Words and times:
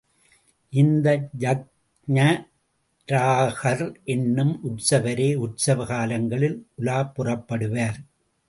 இந்த 0.73 1.07
யக்ஞவராகர் 1.39 2.33
எனும் 4.05 4.55
உற்சவரே 4.63 5.29
உற்சவ 5.35 5.85
காலங்களில் 5.85 6.57
உலாப் 6.75 7.13
புறப்படுவார். 7.15 7.99